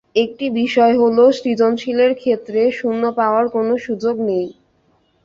[0.15, 4.47] একটি বিষয় হলো, সৃজনশীলের ক্ষেত্রে শূন্য পাওয়ার কোনো সুযোগ নেই।